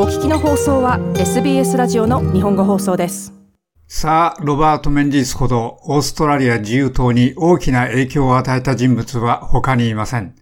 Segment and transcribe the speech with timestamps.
[0.00, 3.34] お聞きの放送は SBS ラジオの日本語放送です。
[3.88, 10.36] さあ、ロバート・メンジースほどオーストラリア自由党に大きな影響を与えた人物は他にいません。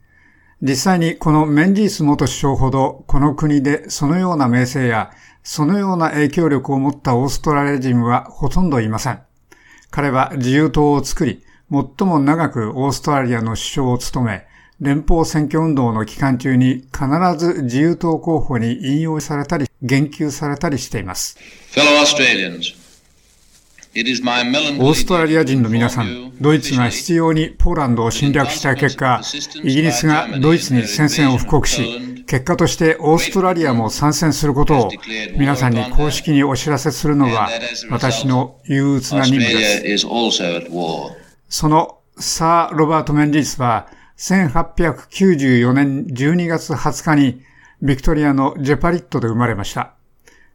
[0.61, 5.11] 実際にこのメンジース元首相ほどこの国でそのような名声や
[5.42, 9.22] そのような影響力を持ったオーストラリア人はほとんどいません。
[9.90, 14.45] 彼は自由党を作り、最も長くオーストラリアの首相を務め、
[14.81, 17.06] 連邦選挙運動の期間中に必
[17.39, 21.39] ず自由党候補に引用されたり、言及されたりしています。
[21.77, 22.05] オー
[24.95, 29.23] ストラリア人の皆さん、ドイツが必要にポーランドを侵略した結果、
[29.65, 34.91] イギリスがドイツに戦線を布告し、結果としてオーストラリアも参戦することを
[35.39, 37.48] 皆さんに公式にお知らせするのが
[37.89, 40.06] 私の憂鬱な任務です。
[41.48, 47.43] そのサー・ロバート・メンディスは1894年12月20日に
[47.83, 49.95] ビクトリアのジェパリットで生まれました。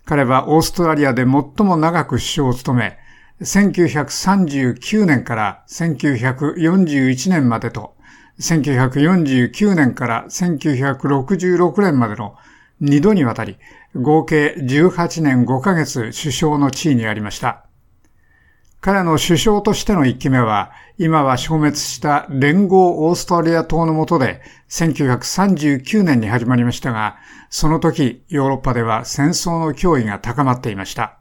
[0.06, 2.98] 彼はオーストラリアで最も長く首相を務め、
[3.42, 7.96] 1939年から1941年までと、
[8.40, 12.36] 1949年から1966年までの
[12.82, 13.58] 2度にわたり、
[13.96, 17.66] 合計18年5ヶ月首相の地位にありました。
[18.82, 27.18] 彼の首相としての一期目は、今は消滅した連合オーストラリア党の下で1939年に始まりましたが、
[27.52, 31.20] その時ヨーロッパでは戦争の脅威が高まっていました。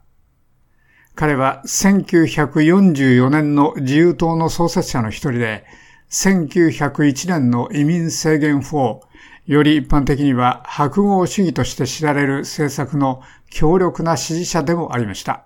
[1.13, 5.63] 彼は1944年の自由党の創設者の一人で、
[6.09, 9.01] 1901年の移民制限法、
[9.47, 15.41] より一般的には白豪主義として知られる政策の強力な支持者でもありました。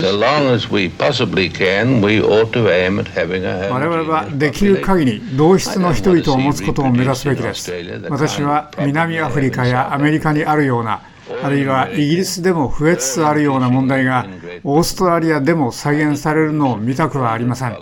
[3.72, 7.72] 我々はできる限り同質の人々を持つことを目指すべきです。
[8.10, 11.02] 私は南アフリカやアメリカにあるような
[11.42, 14.28] あるいはイギリスでも増えつつあるような問題が
[14.64, 17.78] オーストラリアでも再現されるのを見たくはありません。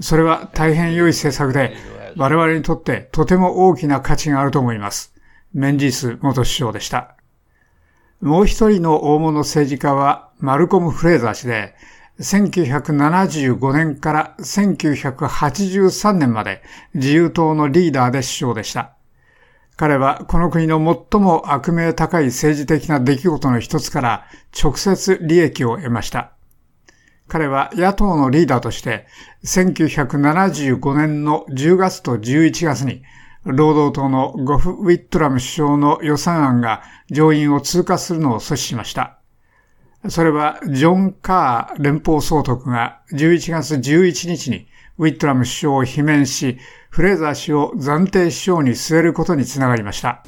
[0.00, 1.76] それは大変良い政策で
[2.16, 5.12] 我々にとってとても大きな価値があると思います。
[5.54, 7.16] メンジース元首相でした。
[8.20, 11.74] もう一人の大物政治家はマルコム・フレーザー氏で、
[12.20, 16.62] 1975年から1983年まで
[16.94, 18.92] 自由党のリーダーで首相でした。
[19.76, 20.78] 彼はこの国の
[21.10, 24.26] 最も悪名高い政治的な出来事の一つから
[24.62, 26.32] 直接利益を得ました。
[27.26, 29.06] 彼は野党のリーダーとして
[29.44, 33.02] 1975年の10月と11月に
[33.44, 39.18] 労働党のゴフ・ウィットラム首相の予算案が上院を通過するのを阻止しました。
[40.08, 44.66] それはジョン・カー連邦総督が11月11日に
[44.98, 46.58] ウィットラム首相を罷免し、
[46.90, 50.22] フレーザー氏を暫定首相に据えることにつながりました。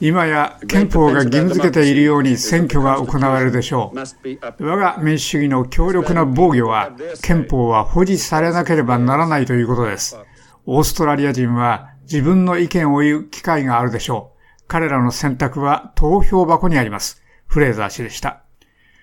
[0.00, 4.64] 今や憲法が義務付けているように選挙が行われるでしょう。
[4.64, 6.92] 我が民主主義の強力な防御は、
[7.22, 10.18] 憲法は保持されなければならないということです。
[10.66, 14.64] オーストラリア人は自分の意見を言う機会があるでしょう。
[14.68, 17.22] 彼らの選択は投票箱にあります。
[17.46, 18.42] フレーザー氏でした。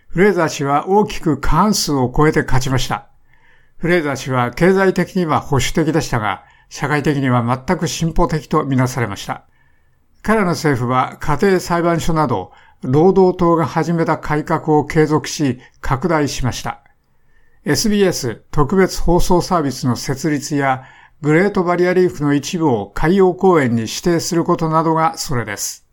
[0.10, 3.08] フレーザー氏は大きく過半数を超えて勝ちました。
[3.78, 9.46] フレーザー氏は経済的には保守的でしたが、社会的には全く進歩的とみなされました。
[10.22, 12.52] 彼らの政府は家庭裁判所など、
[12.82, 16.84] 労働党が始めた改革を継続し、拡大しました。
[17.66, 20.84] SBS 特別放送サービスの設立や、
[21.24, 25.88] グレートバリアリーフの一部を海洋公園に指定することなどがそれです。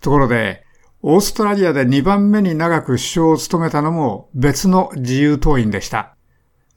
[0.00, 0.64] ところで、
[1.02, 6.16] オーストラリアで2番目に長く首相を務めたのも別の自由党員でした。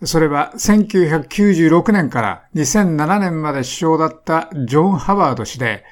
[0.04, 5.86] それは1996年から2007年まで首相だったジョン・ハワード氏で、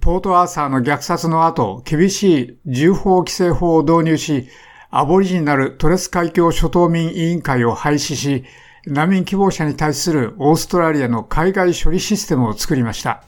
[0.00, 4.48] ポートアーサーの虐殺の後、厳しい銃砲規制法を導入し、
[4.88, 8.44] アボリジナルトレス海峡諸島民委員会を廃止し、
[8.86, 13.22] 難民希望者に対するオーストラリアの海外処理システムを作りました。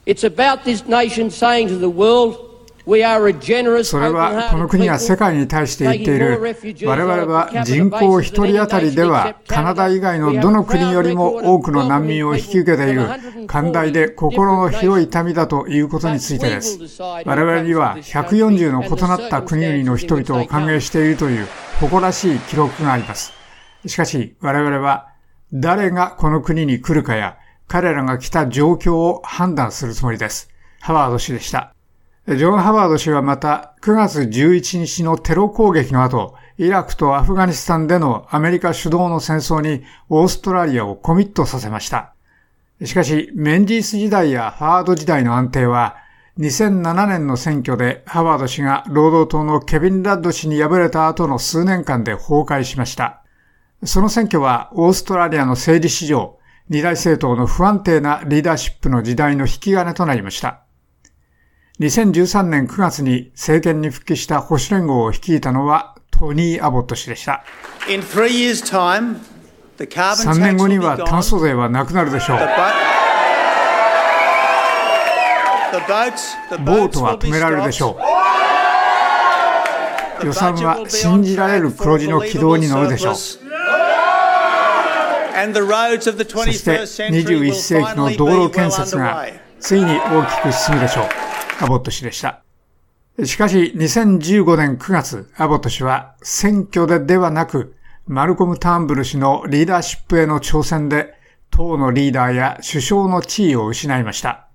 [3.85, 6.41] それはこの国が世界に対して言っている
[6.85, 13.07] 我々は人口1人当たりではカナダ以外のどの国よりも多くの難民を引き受けている
[13.47, 17.01] 寛大で心の広い民だということについてです。
[17.01, 21.47] 我々には140の異なった国々の人々を歓迎しているという
[21.79, 23.33] 誇らしい記録があります。
[23.87, 25.12] しかし我々は
[25.53, 27.37] 誰がこの国に来るかや
[27.69, 30.49] 彼らが来た状況を判断するつもりです。
[30.81, 31.75] ハワード氏でした。
[32.27, 42.15] ジョン・ハワード氏はまた9月11日のテロ攻撃の後、イラクとアフガニスタンでのアメリカ主導の戦争にオーストラリアをコミットさせました。
[42.85, 45.97] しかし、メンディース時代やファード時代の安定は、
[46.39, 53.22] 2007年の選挙でハワード氏が労働党のケビン・ラッド氏に敗れた後の数年間で崩壊しました。
[53.85, 56.39] その選挙はオーストラリアの政治史上、
[56.69, 60.63] 二大政党の不安定なリーダーシップの時代の引き金となりました。
[61.81, 67.43] 2013年9月に政権に復帰した保守連合を率いたのはトニー・アボット氏でした。
[69.79, 72.39] 3年後には炭素税はなくなるでしょう。
[76.65, 77.99] ボートは止められるでしょ
[80.23, 80.27] う。
[80.27, 83.15] 予算は信じられる黒字の軌道に乗るでしょう。
[86.45, 89.27] そして21世紀の道路建設が
[89.61, 91.05] ついに大きく進むでしょう。
[91.61, 92.43] アボット氏でした。
[93.25, 97.75] しかし2015年9月、アボット氏は選挙でではなく、
[98.07, 101.15] マルコム・ターンブル氏のリーダーシップへの挑戦で、
[101.51, 104.49] 党のリーダーや首相の地位を失いました。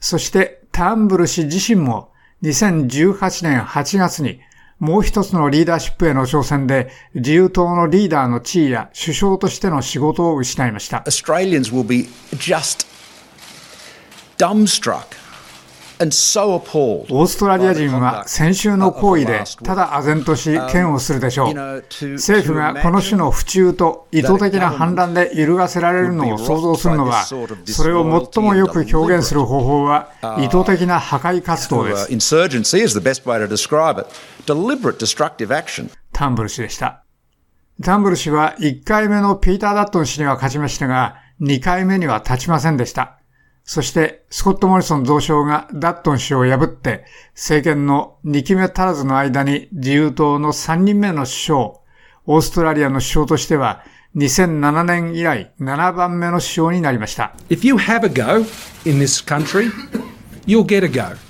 [0.00, 2.12] そしてターンブル氏自身も
[2.42, 4.40] 2018年8月に
[4.78, 10.98] もう一つのリーダーシップへの挑戦で自由党のリーダーの地位や首相としての仕事を失いました。
[11.06, 12.86] Australians will be just
[14.36, 15.25] dumbstruck
[17.08, 21.54] オーストラリア人は先週の行為でただ唖然とし嫌悪するでしょう。
[21.54, 27.46] 政府がこの種の不中と意図的な反乱で揺るがせられるのを想像するのは、そ
[27.86, 32.12] れを最もよく表現する方法は意図的な破壊活動です。
[36.12, 37.04] タンブル氏でした。
[37.82, 43.18] タンブル氏は1回目のピーター・ダットン氏には勝ちましたが、2回目には立ちませんでした。
[43.66, 47.04] そしてスコット・モリソン増相がダットン氏を破って
[47.34, 53.82] 政権の2期目足らずの間に自由党の3人目の首相、オーストラリアの首相としては
[54.14, 57.34] 2007年以来7番目の首相になりました。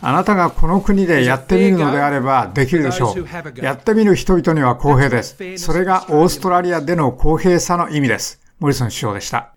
[0.03, 3.65] あなたがこの国でやってみるのであればできるでしょう。
[3.65, 5.37] やってみる人々には公平です。
[5.57, 8.43] それがオーストラリアでの公平さの意味です。
[8.61, 9.56] モリソン首相でした。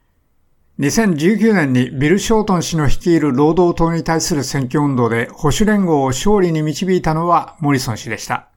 [0.80, 8.48] 2019年にビル・ショートン氏の率いる労働党に対する選挙運動で保守連合を勝利に導いたのはモリソン氏でした。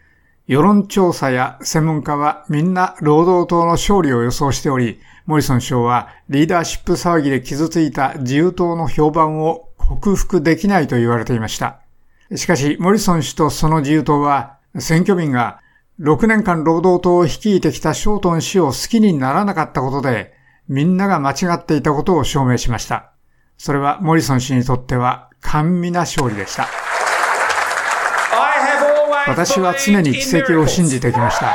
[0.46, 11.80] 世論調査や専門家はみんな労働党の勝利を予想しており、モリソン首相はリーダーシップ騒ぎで傷ついた自由党の評判を克服できないと言われていました。
[12.36, 15.60] しかし、モリソン氏とその自由党は、選挙民が
[15.98, 23.12] 6年間労働党を率いてきたショートン氏を好きにならなかったことで、みんなが間違っていたことを証明しました。
[23.58, 26.68] それはモリソン氏にとっては甘美な勝利でした。
[29.26, 31.54] 私は常に奇跡を信じてきました。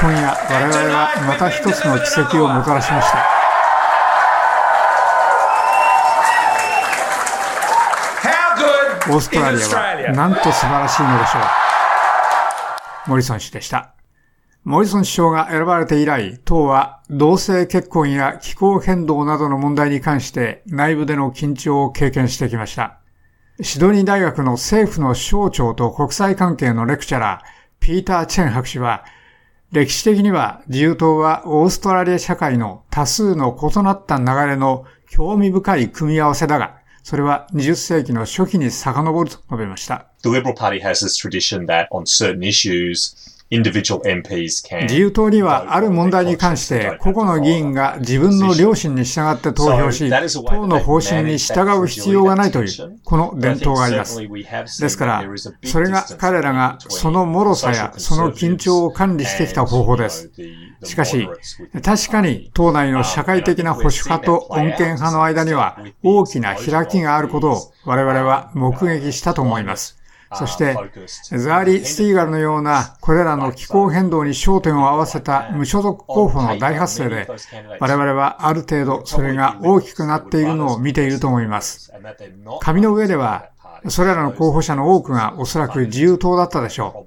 [0.00, 3.24] 今夜我々はまた一つの奇跡をもたらしました。
[9.08, 11.42] オーストラリアはなんと素晴らしいのでしょう。
[13.10, 13.95] モリソン氏でした。
[14.66, 22.98] モリソン首相が選ばれて以来、党は同性結婚や気候変動などの問題に関して内部での緊張を経験してきました。
[23.62, 27.46] シドニー大学の政府の省庁と国際関係のレクチャラー、
[27.78, 29.04] ピーター・チェン博士は、
[29.70, 40.06] 歴史的には自由党はオーストラリア社会の多数の異なった流れの興味深い組み合わせだが、それは20世紀の初期に遡ると述べました。
[40.24, 43.35] The Liberal Party has this tradition that on certain issues
[44.82, 50.10] 自由党にはある問題に関して個々の議員が自分の良心に従って投票し、
[50.44, 54.18] 党の方針に従う必要がないという、この伝統があります。
[54.80, 55.24] ですから、
[55.64, 60.32] それが彼らがその脆さやその緊張を管理してきた方法です。
[60.82, 61.28] しかし、
[61.84, 69.98] 確かに党内の社会的な保守派と穏健派の間には大きな開きがあることを我々は目撃したと思います。
[70.34, 77.28] そして、ザーリー・スティーガルのような、これらの気候変動に焦点を合わせた無所属候補の大発生で、
[77.78, 81.92] 我々はある程度それが大きくなっているのを見ていると思います。
[82.60, 83.50] 紙の上では、
[83.88, 87.06] それらの候補者の多くがおそらく自由党だったでしょ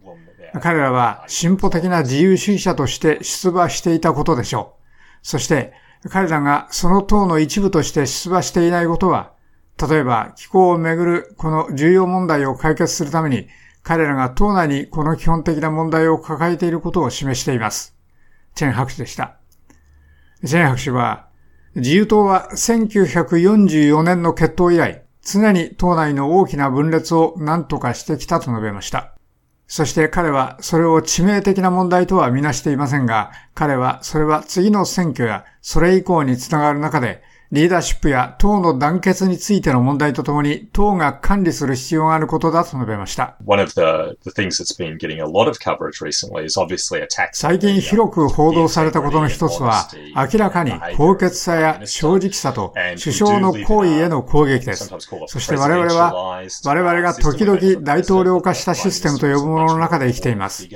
[0.53, 0.59] う。
[0.61, 4.79] 彼らは進歩的な自由主義者として出馬していたことでしょう。
[5.21, 5.73] そして、
[6.09, 9.33] 彼らがその党の一部として出馬していないことは、
[9.87, 13.47] 例えば気候をめぐるこの重要問題を解決するために
[13.83, 17.95] 彼らが党内にこの基本的な問題を抱えていることを示しています。
[18.55, 19.37] チェン博士でした。
[20.45, 21.27] チェン博士は、
[21.75, 29.15] 自由党は1944年の決闘以来、常に党内の大きな分裂を何とかしてきたと述べました。
[29.67, 37.21] そして彼はそれを致命的な問題とはみなしていませんが、彼はそれは次の選挙やそれ以降につながる中で
[37.51, 43.37] リーダーシップや党の団結についての問題とともに、党が管理する必要があることだと述べました。
[47.33, 52.71] 最近広く報道されたことの一つは、明らかに高潔さや正直さと
[53.03, 54.87] 首相の行為への攻撃です。
[55.25, 60.69] そして我々は、我々が時々大統領化したシステムと呼ぶものの中で生きています。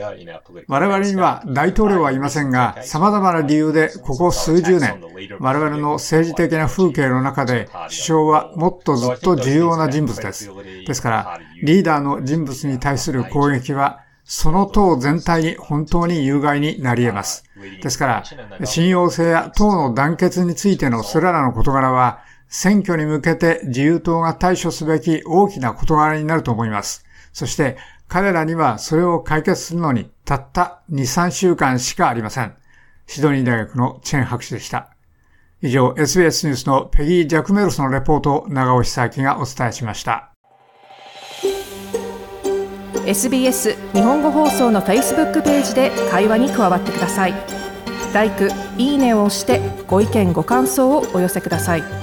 [0.68, 5.00] 我々には大統領はいませんが、様々な理由でここ数十年、
[5.40, 10.50] 我々の政治的な風景の中で首相はもっとずっと重要な人物です。
[10.86, 17.44] ですから、リーダーの人物に対する攻撃は、その党全体に本当に有害になり得ます。
[17.82, 18.24] ですか
[18.60, 27.06] ら、信用性や党の団結についてのそれらの事柄は、選挙に向けて自由党が対処すべき大きな事柄になると思います。
[27.34, 27.78] そして、
[28.08, 32.56] 彼らにはそれを解決するのにたった2、3週間しかありません。
[33.08, 34.93] シドニー大学のチェン博士でした。
[35.66, 40.34] 以上、SBS ニュースのペギー・ジャクメロスのレポートを長尾久明がお伝えしました。
[43.06, 47.34] SBS 日本語放送の Facebook ページで会話に加わってください。
[48.14, 48.32] l i
[48.78, 52.03] いいねを押してご意見ご感想をお寄せください。